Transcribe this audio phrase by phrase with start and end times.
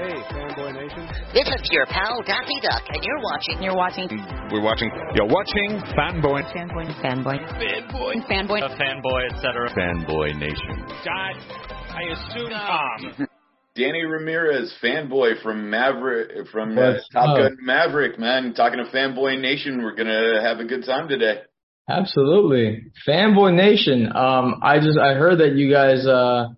[0.00, 1.08] Hey, Fanboy Nation.
[1.34, 3.62] This is your pal Daffy Duck, and you're watching.
[3.62, 4.08] You're watching.
[4.50, 4.90] We're watching.
[5.14, 6.40] You're watching Fanboy.
[6.54, 6.88] Fanboy.
[7.02, 7.36] Fanboy.
[7.60, 8.24] Fanboy.
[8.24, 8.62] Fanboy.
[8.62, 9.68] A fanboy, etc.
[9.76, 10.86] Fanboy Nation.
[11.04, 11.36] God,
[11.90, 13.28] I assume Tom.
[13.76, 17.36] Danny Ramirez, fanboy from Maverick, from uh, Top up?
[17.36, 18.54] Gun Maverick, man.
[18.54, 21.42] Talking to Fanboy Nation, we're gonna have a good time today.
[21.90, 22.84] Absolutely.
[23.06, 24.06] Fanboy Nation.
[24.16, 26.48] Um, I just, I heard that you guys, uh,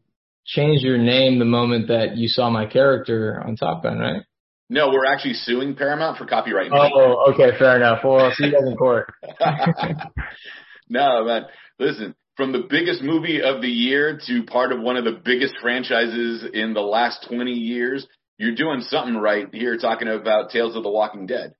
[0.45, 4.23] changed your name the moment that you saw my character on Top Gun, right?
[4.69, 6.71] No, we're actually suing Paramount for copyright.
[6.73, 8.01] Oh, okay, fair enough.
[8.03, 9.13] Well, I'll see you guys in court.
[10.89, 11.43] no, man.
[11.79, 15.55] Listen, from the biggest movie of the year to part of one of the biggest
[15.61, 18.07] franchises in the last 20 years,
[18.39, 21.53] you're doing something right here talking about Tales of the Walking Dead.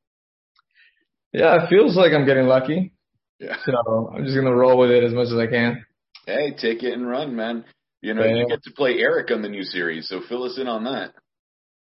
[1.33, 2.95] Yeah, it feels like I'm getting lucky.
[3.39, 3.57] Yeah.
[3.65, 5.85] So I'm just gonna roll with it as much as I can.
[6.27, 7.65] Hey, take it and run, man.
[8.03, 8.35] You know, Yeah.
[8.35, 11.15] you get to play Eric on the new series, so fill us in on that.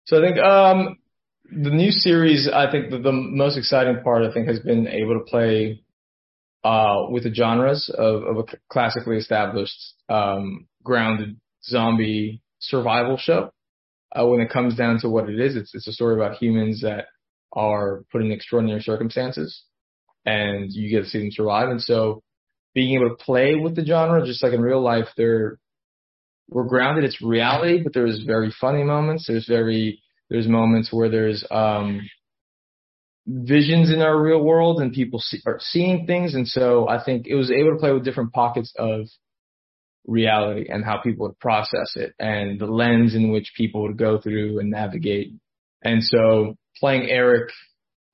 [0.07, 0.99] So I think um,
[1.51, 5.19] the new series, I think the, the most exciting part, I think, has been able
[5.19, 5.83] to play
[6.63, 9.77] uh, with the genres of, of a classically established
[10.09, 13.51] um, grounded zombie survival show.
[14.17, 16.83] Uh, when it comes down to what it is, it's it's a story about humans
[16.83, 17.07] that
[17.53, 19.65] are put in extraordinary circumstances,
[20.25, 21.69] and you get to see them survive.
[21.69, 22.23] And so,
[22.75, 25.59] being able to play with the genre, just like in real life, they're
[26.49, 27.05] we're grounded.
[27.05, 29.27] It's reality, but there's very funny moments.
[29.27, 32.01] There's very there's moments where there's um,
[33.27, 36.35] visions in our real world, and people see, are seeing things.
[36.35, 39.07] And so I think it was able to play with different pockets of
[40.07, 44.21] reality and how people would process it, and the lens in which people would go
[44.21, 45.33] through and navigate.
[45.83, 47.51] And so playing Eric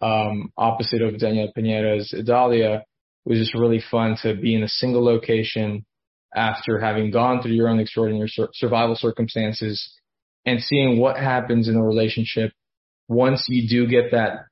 [0.01, 2.85] um, opposite of Daniella Pineda's Idalia
[3.25, 5.85] was just really fun to be in a single location
[6.35, 9.93] after having gone through your own extraordinary sur- survival circumstances
[10.47, 12.53] and seeing what happens in a relationship
[13.09, 14.47] once you do get that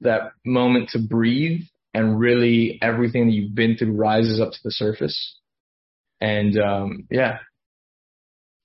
[0.00, 1.60] that moment to breathe
[1.92, 5.38] and really everything that you've been through rises up to the surface.
[6.20, 7.38] And um yeah,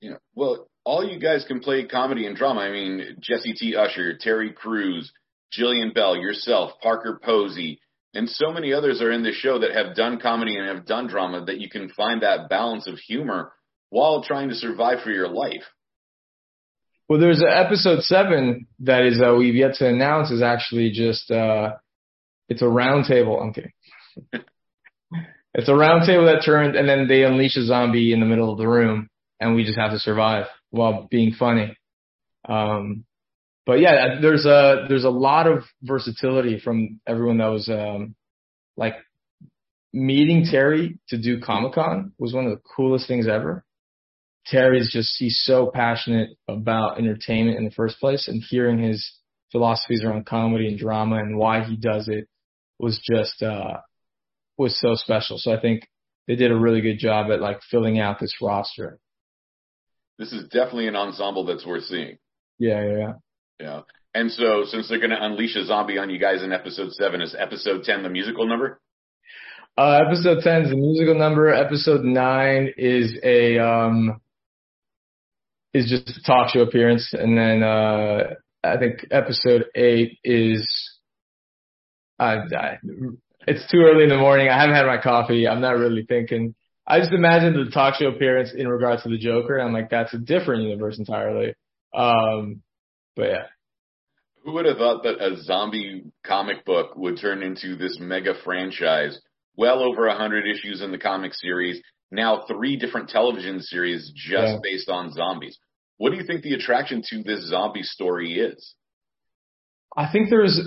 [0.01, 0.17] Yeah.
[0.35, 2.61] Well, all you guys can play comedy and drama.
[2.61, 3.75] I mean, Jesse T.
[3.75, 5.11] Usher, Terry Crews,
[5.57, 7.79] Jillian Bell, yourself, Parker Posey,
[8.13, 11.07] and so many others are in this show that have done comedy and have done
[11.07, 13.51] drama that you can find that balance of humor
[13.90, 15.63] while trying to survive for your life.
[17.09, 21.29] Well, there's a episode seven that is uh, we've yet to announce is actually just
[21.29, 21.74] uh,
[22.50, 23.40] it's a round table.
[23.40, 23.74] I'm kidding.
[25.53, 28.51] it's a round table that turns and then they unleash a zombie in the middle
[28.51, 29.09] of the room,
[29.40, 31.75] and we just have to survive while being funny.
[32.47, 33.06] Um,
[33.66, 38.16] but yeah, there's a there's a lot of versatility from everyone that was um,
[38.75, 38.96] like
[39.94, 43.63] meeting Terry to do Comic Con was one of the coolest things ever.
[44.46, 49.09] Terry's just he's so passionate about entertainment in the first place and hearing his
[49.51, 52.28] philosophies around comedy and drama and why he does it
[52.80, 53.78] was just uh
[54.57, 55.38] was so special.
[55.38, 55.88] So I think
[56.28, 59.00] they did a really good job at like filling out this roster.
[60.19, 62.18] This is definitely an ensemble that's worth seeing.
[62.59, 63.13] Yeah, yeah, yeah.
[63.59, 63.81] Yeah.
[64.15, 67.21] And so, since they're going to unleash a zombie on you guys in episode seven,
[67.21, 68.79] is episode ten the musical number?
[69.75, 71.51] Uh episode 10 is the musical number.
[71.51, 74.21] Episode 9 is a um
[75.73, 80.69] is just a talk show appearance and then uh I think episode 8 is
[82.19, 82.77] I, I
[83.47, 84.47] it's too early in the morning.
[84.47, 85.47] I haven't had my coffee.
[85.47, 86.53] I'm not really thinking.
[86.85, 89.57] I just imagine the talk show appearance in regards to the Joker.
[89.57, 91.55] And I'm like, that's a different universe entirely.
[91.95, 92.61] Um,
[93.16, 93.46] but yeah.
[94.44, 99.19] Who would have thought that a zombie comic book would turn into this mega franchise?
[99.56, 101.81] Well over a hundred issues in the comic series.
[102.12, 104.59] Now three different television series just Yeah.
[104.62, 105.57] based on zombies.
[105.97, 108.75] What do you think the attraction to this zombie story is?
[109.95, 110.59] I think there's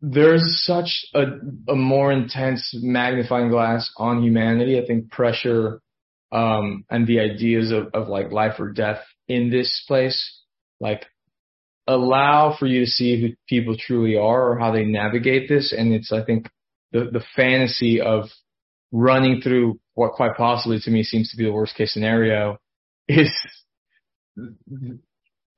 [0.00, 1.24] there's such a
[1.68, 4.78] a more intense magnifying glass on humanity.
[4.78, 5.80] I think pressure
[6.32, 10.41] um and the ideas of, of like life or death in this place
[10.82, 11.06] like
[11.86, 15.72] allow for you to see who people truly are or how they navigate this.
[15.76, 16.48] And it's I think
[16.90, 18.24] the the fantasy of
[18.90, 22.58] running through what quite possibly to me seems to be the worst case scenario
[23.08, 23.30] is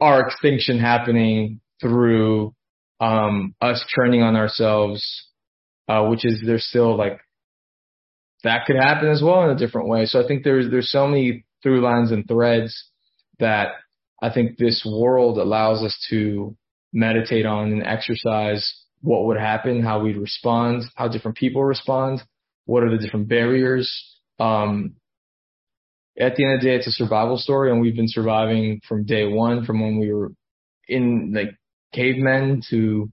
[0.00, 2.55] our extinction happening through
[3.00, 5.05] um us turning on ourselves
[5.88, 7.19] uh which is there's still like
[8.44, 10.06] that could happen as well in a different way.
[10.06, 12.91] So i think there's there's so many through lines and threads
[13.41, 13.69] that
[14.25, 16.56] i think this world allows us to
[16.93, 18.65] meditate on and exercise
[19.00, 22.23] what would happen how we'd respond how different people respond
[22.67, 23.87] what are the different barriers
[24.41, 24.94] um
[26.19, 29.05] at the end of the day, it's a survival story, and we've been surviving from
[29.05, 30.31] day one, from when we were
[30.87, 31.50] in like
[31.93, 33.11] cavemen to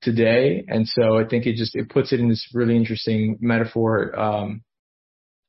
[0.00, 0.64] today.
[0.66, 4.62] And so I think it just it puts it in this really interesting metaphor um,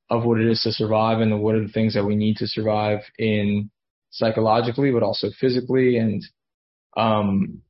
[0.10, 2.48] of what it is to survive and what are the things that we need to
[2.48, 3.72] survive in
[4.12, 5.98] psychologically, but also physically.
[5.98, 6.24] And
[6.96, 7.62] um,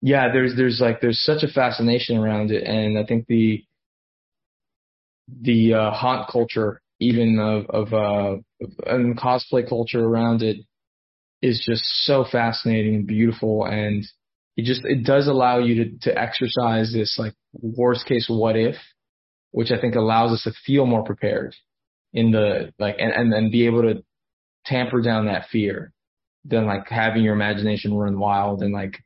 [0.00, 3.64] yeah, there's there's like there's such a fascination around it, and I think the
[5.28, 8.36] the uh, haunt culture, even of of uh,
[8.86, 10.58] and cosplay culture around it,
[11.42, 14.04] is just so fascinating and beautiful, and
[14.56, 18.76] it just it does allow you to to exercise this like worst case what if,
[19.52, 21.54] which I think allows us to feel more prepared
[22.12, 24.04] in the like and and then be able to
[24.64, 25.92] tamper down that fear
[26.44, 29.02] than like having your imagination run wild and like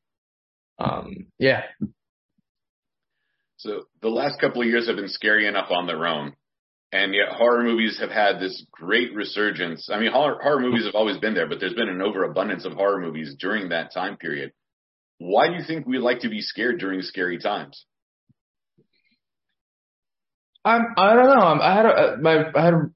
[0.78, 1.62] um, yeah.
[3.56, 6.34] So the last couple of years have been scary enough on their own.
[6.90, 9.90] And yet horror movies have had this great resurgence.
[9.92, 12.72] I mean, horror, horror movies have always been there, but there's been an overabundance of
[12.72, 14.52] horror movies during that time period.
[15.18, 17.84] Why do you think we like to be scared during scary times?
[20.64, 21.62] I'm, I don't know.
[21.62, 22.90] I had a, my, I had a,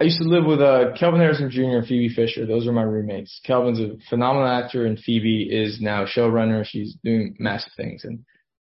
[0.00, 1.78] I used to live with uh, Kelvin Harrison Jr.
[1.78, 2.46] and Phoebe Fisher.
[2.46, 3.40] Those are my roommates.
[3.44, 6.64] Kelvin's a phenomenal actor, and Phoebe is now showrunner.
[6.64, 8.04] She's doing massive things.
[8.04, 8.24] And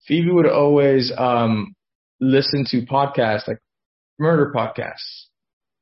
[0.08, 1.76] Phoebe would always um,
[2.22, 3.60] listen to podcasts like
[4.18, 5.26] murder podcasts,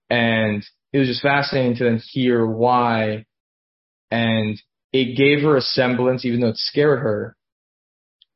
[0.09, 3.25] and it was just fascinating to then hear why.
[4.09, 4.59] And
[4.91, 7.35] it gave her a semblance, even though it scared her.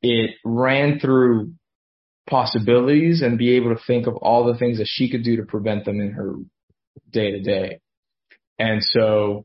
[0.02, 1.54] It ran through
[2.28, 5.44] possibilities and be able to think of all the things that she could do to
[5.44, 6.34] prevent them in her
[7.10, 7.80] day to day.
[8.58, 9.44] And so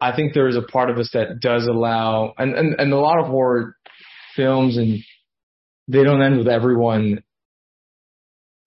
[0.00, 2.98] I think there is a part of us that does allow, and, and, and a
[2.98, 3.76] lot of horror
[4.36, 5.00] films and
[5.88, 7.22] they don't end with everyone.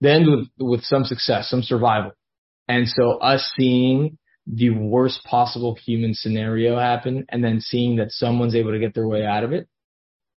[0.01, 2.11] They end with, with some success, some survival.
[2.67, 8.55] And so us seeing the worst possible human scenario happen and then seeing that someone's
[8.55, 9.67] able to get their way out of it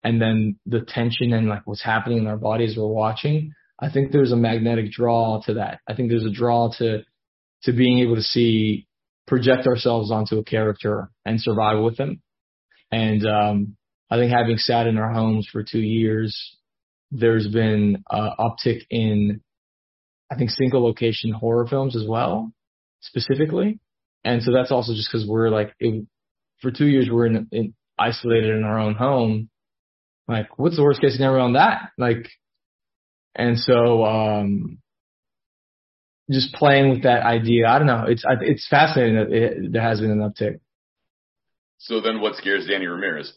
[0.06, 4.12] and then the tension and like what's happening in our bodies we're watching, I think
[4.12, 5.80] there's a magnetic draw to that.
[5.90, 7.04] I think there's a draw to
[7.65, 8.88] to being able to see
[9.27, 12.21] project ourselves onto a character and survive with them.
[12.91, 13.77] And um,
[14.09, 16.57] I think having sat in our homes for two years,
[17.12, 19.41] there's been an uptick in
[20.31, 22.51] I think single location horror films as well,
[23.01, 23.79] specifically.
[24.23, 26.06] And so that's also just because we're like it,
[26.62, 29.50] for two years we're in, in isolated in our own home.
[30.27, 31.91] Like, what's the worst case scenario on that?
[31.97, 32.27] Like,
[33.35, 34.79] and so um,
[36.31, 37.68] just playing with that idea.
[37.68, 38.06] I don't know.
[38.07, 40.60] It's it's fascinating that it, there has been an uptick.
[41.77, 43.33] So then, what scares Danny Ramirez?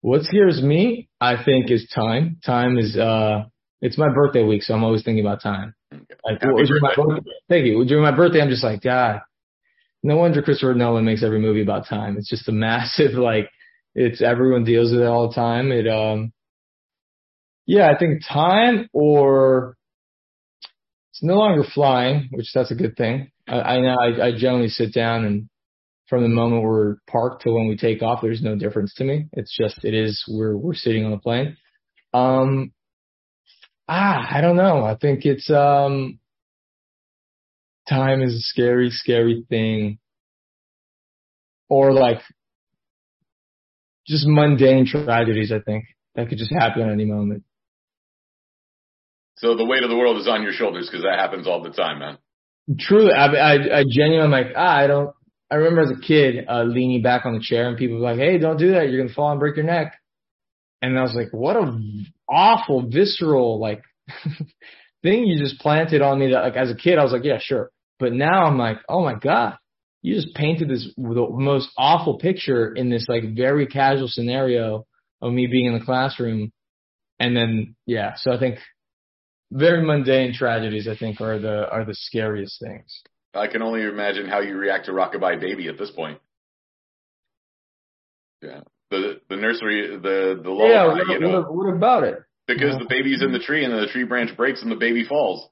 [0.00, 2.38] What scares me, I think, is time.
[2.44, 3.44] Time is uh,
[3.80, 5.74] it's my birthday week, so I'm always thinking about time.
[5.90, 7.84] Like Happy during my birthday, thank you.
[7.84, 9.20] During my birthday, I'm just like, God,
[10.02, 12.16] no wonder Christopher Nolan makes every movie about time.
[12.18, 13.50] It's just a massive like,
[13.94, 15.72] it's everyone deals with it all the time.
[15.72, 16.32] It um,
[17.66, 19.76] yeah, I think time or
[21.18, 23.32] it's no longer flying, which that's a good thing.
[23.48, 25.48] I, I know I, I generally sit down and
[26.08, 29.26] from the moment we're parked to when we take off, there's no difference to me.
[29.32, 31.56] It's just it is we're we're sitting on the plane.
[32.14, 32.72] Um,
[33.88, 34.84] ah, I don't know.
[34.84, 36.20] I think it's um,
[37.88, 39.98] time is a scary, scary thing,
[41.68, 42.20] or like
[44.06, 45.50] just mundane tragedies.
[45.50, 47.42] I think that could just happen at any moment.
[49.38, 51.70] So the weight of the world is on your shoulders because that happens all the
[51.70, 52.18] time, man.
[52.78, 55.14] Truly, I, I, I genuinely like, ah, I don't,
[55.50, 58.18] I remember as a kid, uh, leaning back on the chair and people were like,
[58.18, 58.88] Hey, don't do that.
[58.88, 59.94] You're going to fall and break your neck.
[60.82, 61.80] And I was like, what a
[62.28, 63.82] awful, visceral, like
[65.02, 67.38] thing you just planted on me that like as a kid, I was like, yeah,
[67.40, 67.70] sure.
[67.98, 69.56] But now I'm like, oh my God,
[70.02, 74.86] you just painted this the most awful picture in this like very casual scenario
[75.20, 76.52] of me being in the classroom.
[77.18, 78.58] And then, yeah, so I think
[79.50, 83.02] very mundane tragedies, I think, are the are the scariest things.
[83.34, 86.18] I can only imagine how you react to Rockabye Baby at this point.
[88.42, 92.18] Yeah, the the nursery, the the lullaby, yeah, what, you know, what, what about it?
[92.46, 92.78] because Yeah.
[92.78, 95.48] the baby's in the tree and then the tree branch breaks and the baby falls.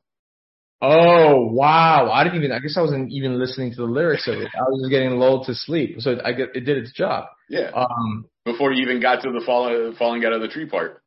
[0.81, 2.11] Oh wow!
[2.13, 2.53] I didn't even.
[2.53, 4.49] I guess I wasn't even listening to the lyrics of it.
[4.55, 5.97] I was just getting lulled to sleep.
[6.01, 7.27] So I get it did its job.
[7.49, 8.27] Yeah, Um.
[8.45, 11.03] before you even got to the fall, falling out of the tree part.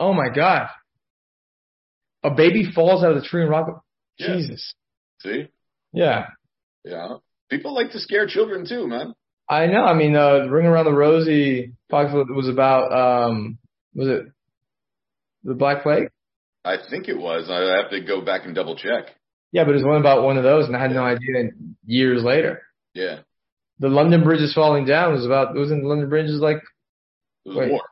[0.00, 0.68] Oh my god!
[2.30, 3.82] A baby falls out of the tree and rock.
[4.18, 4.36] Yeah.
[4.36, 4.74] Jesus.
[5.22, 5.48] See,
[5.92, 6.26] Yeah.
[6.84, 7.16] yeah,
[7.50, 9.14] people like to scare children too, man.
[9.48, 9.82] I know.
[9.84, 12.92] I mean, uh, Ring Around the Rosie podcast was about.
[12.92, 13.58] Um.
[13.94, 14.26] Was it
[15.42, 16.08] the Black Plague?
[16.64, 17.48] I think it was.
[17.50, 19.06] I have to go back and double check.
[19.52, 21.50] Yeah, but it was one about one of those, and I had no idea
[21.86, 22.62] years later.
[22.94, 23.20] Yeah,
[23.78, 26.40] The London Bridge is falling down was about it was in the London Bridge is
[26.40, 26.58] like
[27.46, 27.70] it was Wait.
[27.70, 27.82] war.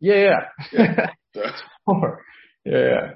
[0.00, 0.38] yeah
[0.72, 1.42] yeah So,
[1.86, 2.22] War.
[2.64, 3.10] yeah yeah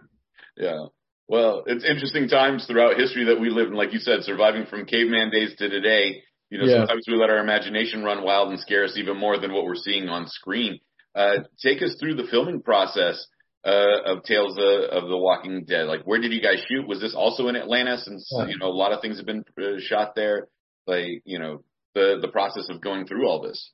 [0.61, 0.87] yeah.
[1.29, 3.75] Well, it's interesting times throughout history that we live in.
[3.75, 6.23] Like you said, surviving from caveman days to today.
[6.51, 6.79] You know, Yeah.
[6.79, 9.77] sometimes we let our imagination run wild and scare us even more than what we're
[9.77, 10.81] seeing on screen.
[11.15, 13.25] Uh, take us through the filming process
[13.65, 15.87] uh, of Tales of, of the Walking Dead.
[15.87, 16.89] Like, where did you guys shoot?
[16.89, 17.99] Was this also in Atlanta?
[17.99, 18.47] Since Yeah.
[18.49, 20.49] you know a lot of things have been uh, shot there.
[20.87, 21.63] Like, you know,
[21.95, 23.71] the the process of going through all this.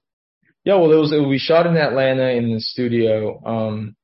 [0.64, 3.96] Yeah, well, it was it, we shot in Atlanta in the studio, um,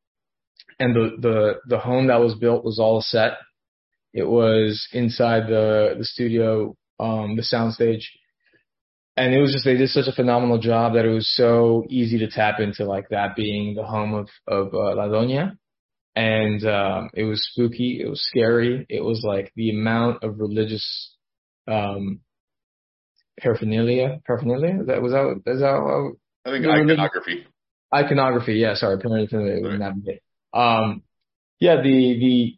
[0.78, 3.32] and the the the home that was built was all set.
[4.12, 8.04] It was inside the the studio, um, the soundstage,
[9.16, 12.18] and it was just they did such a phenomenal job that it was so easy
[12.18, 15.56] to tap into like that being the home of of uh, La Doña,
[16.14, 21.16] and um, it was spooky, it was scary, it was like the amount of religious
[21.68, 22.20] um
[23.40, 26.12] paraphernalia paraphernalia is that was that is that how
[26.44, 27.46] I think iconography.
[27.94, 28.54] iconography.
[28.54, 30.22] Yeah, sorry, paraphernalia would not be it.
[30.54, 31.02] Um,
[31.60, 32.56] yeah, the the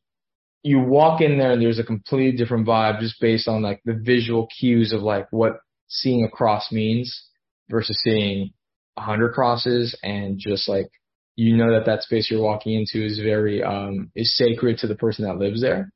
[0.63, 3.93] you walk in there and there's a completely different vibe just based on like the
[3.93, 5.59] visual cues of like what
[5.89, 7.29] seeing a cross means
[7.69, 8.53] versus seeing
[8.97, 10.89] a hundred crosses and just like
[11.37, 14.95] you know that that space you're walking into is very um is sacred to the
[14.95, 15.91] person that lives there.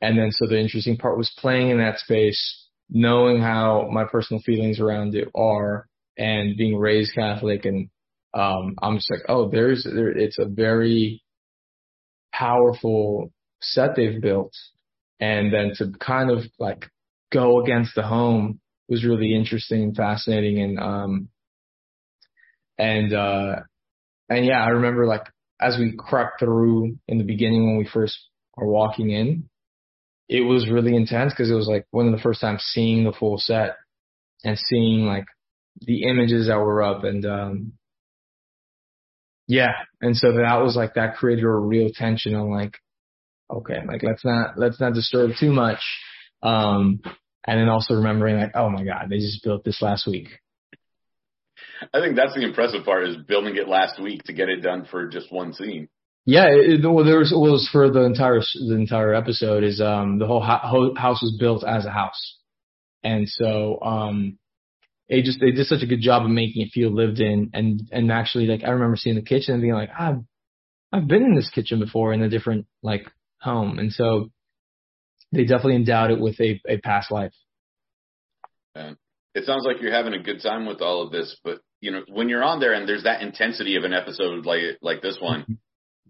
[0.00, 4.42] And then so the interesting part was playing in that space, knowing how my personal
[4.42, 7.88] feelings around it are and being raised Catholic and
[8.36, 11.22] um I'm just like, oh, there's there it's a very
[12.32, 14.52] powerful set they've built.
[15.18, 16.84] And then to kind of like
[17.32, 21.28] go against the home was really interesting and fascinating and um
[22.78, 23.56] and uh
[24.28, 25.24] and yeah, I remember like
[25.60, 28.18] as we crept through in the beginning when we first
[28.58, 29.48] are walking in,
[30.28, 33.12] it was really intense because it was like one of the first times seeing the
[33.12, 33.76] full set
[34.44, 35.24] and seeing like
[35.80, 37.72] the images that were up and um
[39.46, 39.72] yeah.
[40.00, 42.78] And so that was like that created a real tension on like
[43.50, 45.80] okay like let's not let's not disturb too much.
[46.42, 47.00] Um
[47.46, 50.28] and then also remembering like oh my god they just built this last week.
[51.92, 54.86] I think that's the impressive part is building it last week to get it done
[54.90, 55.88] for just one scene.
[56.24, 60.18] yeah it, it, well there was was for the entire the entire episode is um
[60.18, 62.36] the whole ho- house was built as a house.
[63.04, 64.38] And so um
[65.08, 67.88] they just they did such a good job of making it feel lived in and
[67.92, 70.20] and actually like I remember seeing the kitchen and being like I've
[70.92, 73.06] I've been in this kitchen before in a different like
[73.40, 74.30] home and so
[75.32, 77.32] they definitely endowed it with a a past life.
[79.34, 82.02] It sounds like you're having a good time with all of this, but you know,
[82.08, 85.42] when you're on there and there's that intensity of an episode like like this one,
[85.42, 85.52] mm-hmm.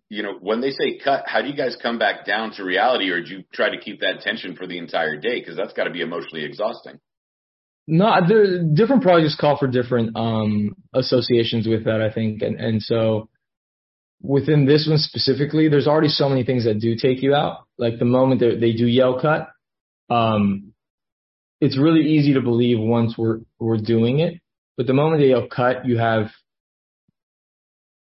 [0.09, 3.11] you know, when they say cut, how do you guys come back down to reality,
[3.11, 5.41] or do you try to keep that tension for the entire day?
[5.41, 7.01] Because that's got to be emotionally exhausting.
[7.87, 12.43] No, there different projects call for different um associations with that I think.
[12.43, 13.29] And and so
[14.21, 17.67] within this one specifically there's already so many things that do take you out.
[17.79, 19.49] Like the moment that they do yell cut
[20.11, 20.73] um
[21.61, 24.41] it's really easy to believe once we're we're doing it.
[24.77, 26.27] But the moment they yell cut you have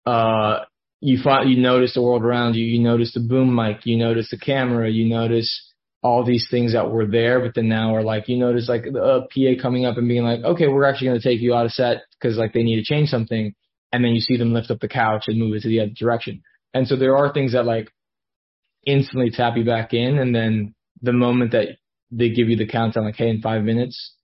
[0.07, 0.61] uh
[1.01, 2.65] you find you notice the world around you.
[2.65, 3.85] You notice the boom mic.
[3.85, 4.89] You notice the camera.
[4.89, 5.74] You notice
[6.05, 9.21] all these things that were there, but then now are like, you notice like uh,
[9.21, 11.73] PA coming up and being like, okay, we're actually going to take you out of
[11.73, 13.55] set because like they need to change something.
[13.91, 15.93] And then you see them lift up the couch and move it to the other
[15.99, 16.43] direction.
[16.75, 17.91] And so there are things that like
[18.87, 20.19] instantly tap you back in.
[20.19, 21.69] And then the moment that
[22.11, 24.15] they give you the countdown, like, hey, in five minutes,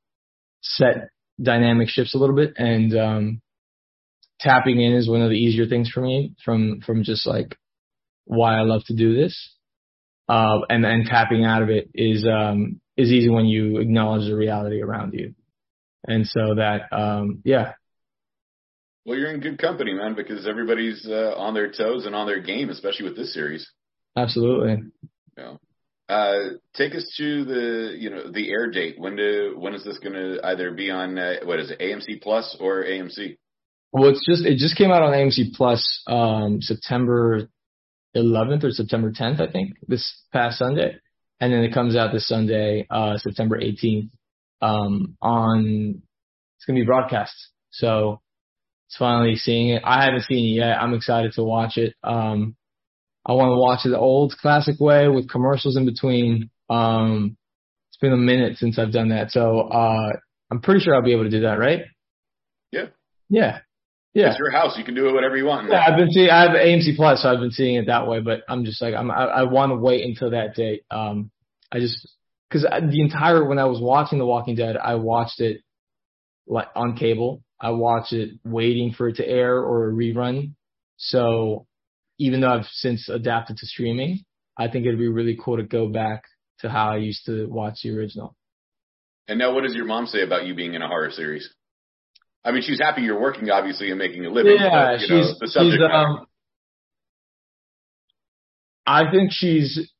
[0.61, 1.09] set
[1.43, 2.53] dynamic shifts a little bit.
[2.59, 3.43] And, um,
[4.39, 7.57] tapping in is one of the easier things for me from, from just like
[8.25, 9.55] why I love to do this
[10.31, 14.37] uh, and and tapping out of it is um, is easy when you acknowledge the
[14.37, 15.35] reality around you,
[16.07, 17.73] and so that um, yeah,
[19.05, 22.41] Well, you're in good company, man, because everybody's uh, on their toes and on their
[22.41, 23.69] game, especially with this series.
[24.17, 24.85] absolutely.
[25.37, 25.59] Know.
[26.09, 29.01] Uh, take us to the you know the air date.
[29.01, 32.23] When do when is this going to either be on uh, what is it AMC
[32.23, 33.37] Plus or AMC?
[33.93, 37.49] Well, it's just it just came out on AMC Plus um, September
[38.17, 40.97] 11th or September 10th, I think, this past Sunday,
[41.41, 44.11] and then it comes out this Sunday, uh, September 18th,
[44.61, 46.03] um, on
[46.57, 47.35] it's gonna be broadcast.
[47.71, 48.21] So
[48.89, 49.83] it's finally seeing it.
[49.85, 50.81] I haven't seen it yet.
[50.81, 51.95] I'm excited to watch it.
[52.03, 52.57] Um,
[53.25, 56.51] I want to watch it the old classic way with commercials in between.
[56.69, 57.37] Um,
[57.91, 60.13] it's been a minute since I've done that, so uh,
[60.51, 61.83] I'm pretty sure I'll be able to do that, right?
[62.73, 62.87] Yeah.
[63.29, 63.61] Yeah.
[64.13, 64.31] Yeah.
[64.31, 64.77] It's your house.
[64.77, 65.71] You can do it whatever you want.
[65.71, 66.31] Yeah, I've been seeing.
[66.31, 68.21] I have AMC Plus, so I've been seeing it that way.
[68.21, 70.83] But I'm just like, I'm, I, I want to wait until that date.
[70.91, 71.31] Um,
[71.71, 72.09] I just
[72.49, 75.63] because the entire when I was watching The Walking Dead, I watched it
[76.47, 77.43] like on cable.
[77.61, 80.55] I watched it waiting for it to air or a rerun.
[80.97, 81.67] So
[82.19, 84.25] even though I've since adapted to streaming,
[84.59, 86.25] I think it'd be really cool to go back
[86.61, 88.35] to how I used to watch the original.
[89.29, 91.49] And now, what does your mom say about you being in a horror series?
[92.45, 94.57] I mean, she's happy you're working, obviously, and making a living.
[94.59, 96.27] Yeah, but, you know, she's the subject she's um.
[98.87, 99.93] I think she's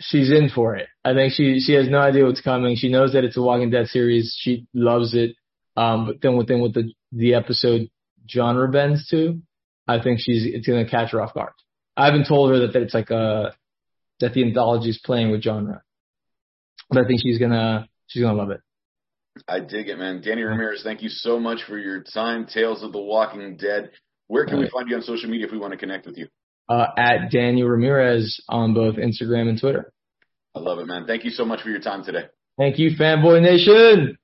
[0.00, 0.88] she's in for it.
[1.04, 2.76] I think she she has no idea what's coming.
[2.76, 4.36] She knows that it's a Walking Dead series.
[4.38, 5.36] She loves it.
[5.76, 7.88] Um, but then within with the the episode
[8.28, 9.40] genre bends to,
[9.88, 11.52] I think she's it's gonna catch her off guard.
[11.96, 13.54] I haven't told her that, that it's like a
[14.20, 15.82] that the anthology is playing with genre,
[16.90, 18.60] but I think she's gonna she's gonna love it.
[19.48, 20.20] I dig it, man.
[20.20, 22.46] Danny Ramirez, thank you so much for your time.
[22.46, 23.90] Tales of the Walking Dead.
[24.28, 26.28] Where can we find you on social media if we want to connect with you?
[26.68, 29.92] Uh, at Daniel Ramirez on both Instagram and Twitter.
[30.54, 31.06] I love it, man.
[31.06, 32.26] Thank you so much for your time today.
[32.56, 34.16] Thank you, Fanboy Nation.